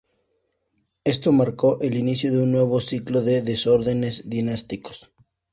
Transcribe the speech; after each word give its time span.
Esto 1.03 1.31
marcó 1.31 1.79
el 1.81 1.93
inicio 1.95 2.31
de 2.31 2.41
un 2.41 2.51
nuevo 2.53 2.79
ciclo 2.81 3.21
de 3.21 3.43
desórdenes 3.43 4.27
dinásticos. 4.31 5.11